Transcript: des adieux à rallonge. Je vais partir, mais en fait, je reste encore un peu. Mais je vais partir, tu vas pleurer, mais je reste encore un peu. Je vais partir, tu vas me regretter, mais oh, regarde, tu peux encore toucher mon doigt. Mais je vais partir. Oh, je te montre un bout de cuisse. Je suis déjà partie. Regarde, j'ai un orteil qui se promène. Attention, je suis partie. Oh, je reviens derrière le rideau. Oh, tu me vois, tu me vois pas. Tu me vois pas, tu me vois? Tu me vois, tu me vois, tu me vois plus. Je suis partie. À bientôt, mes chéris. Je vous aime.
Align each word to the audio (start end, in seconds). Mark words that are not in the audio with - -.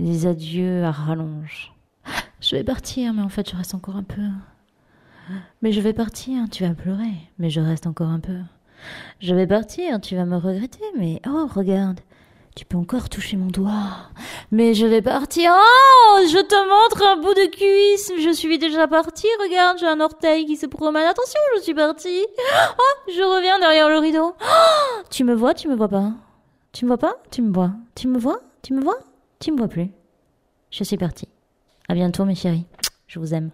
des 0.00 0.26
adieux 0.26 0.84
à 0.84 0.90
rallonge. 0.90 1.72
Je 2.40 2.56
vais 2.56 2.64
partir, 2.64 3.12
mais 3.12 3.22
en 3.22 3.28
fait, 3.28 3.50
je 3.50 3.56
reste 3.56 3.74
encore 3.74 3.96
un 3.96 4.02
peu. 4.02 4.22
Mais 5.62 5.72
je 5.72 5.80
vais 5.80 5.92
partir, 5.92 6.44
tu 6.50 6.64
vas 6.66 6.74
pleurer, 6.74 7.12
mais 7.38 7.50
je 7.50 7.60
reste 7.60 7.86
encore 7.86 8.08
un 8.08 8.18
peu. 8.18 8.38
Je 9.20 9.34
vais 9.34 9.46
partir, 9.46 10.00
tu 10.00 10.16
vas 10.16 10.24
me 10.24 10.36
regretter, 10.36 10.82
mais 10.98 11.20
oh, 11.28 11.46
regarde, 11.54 12.00
tu 12.56 12.64
peux 12.64 12.78
encore 12.78 13.08
toucher 13.08 13.36
mon 13.36 13.46
doigt. 13.46 14.08
Mais 14.50 14.74
je 14.74 14.86
vais 14.86 15.02
partir. 15.02 15.52
Oh, 15.54 16.18
je 16.26 16.38
te 16.38 16.68
montre 16.68 17.06
un 17.06 17.16
bout 17.16 17.34
de 17.34 17.46
cuisse. 17.50 18.12
Je 18.18 18.32
suis 18.32 18.58
déjà 18.58 18.88
partie. 18.88 19.28
Regarde, 19.40 19.78
j'ai 19.78 19.86
un 19.86 20.00
orteil 20.00 20.46
qui 20.46 20.56
se 20.56 20.66
promène. 20.66 21.06
Attention, 21.06 21.40
je 21.56 21.62
suis 21.62 21.74
partie. 21.74 22.26
Oh, 22.78 23.10
je 23.14 23.22
reviens 23.22 23.58
derrière 23.60 23.88
le 23.88 23.98
rideau. 23.98 24.34
Oh, 24.42 25.02
tu 25.10 25.24
me 25.24 25.34
vois, 25.34 25.54
tu 25.54 25.68
me 25.68 25.76
vois 25.76 25.88
pas. 25.88 26.10
Tu 26.72 26.84
me 26.84 26.90
vois 26.90 26.98
pas, 26.98 27.16
tu 27.30 27.42
me 27.42 27.52
vois? 27.52 27.72
Tu 27.94 28.08
me 28.08 28.18
vois, 28.18 28.40
tu 28.62 28.74
me 28.74 28.80
vois, 28.82 28.98
tu 29.40 29.52
me 29.52 29.56
vois 29.56 29.68
plus. 29.68 29.88
Je 30.70 30.84
suis 30.84 30.96
partie. 30.96 31.28
À 31.88 31.94
bientôt, 31.94 32.24
mes 32.24 32.34
chéris. 32.34 32.66
Je 33.08 33.18
vous 33.18 33.34
aime. 33.34 33.50